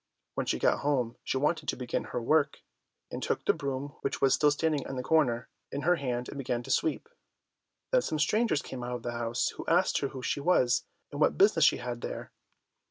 [0.33, 2.63] When she got home, she wanted to begin her work,
[3.11, 6.39] and took the broom, which was still standing in the corner, in her hand and
[6.39, 7.07] began to sweep.
[7.91, 11.21] Then some strangers came out of the house, who asked her who she was, and
[11.21, 12.31] what business she had there?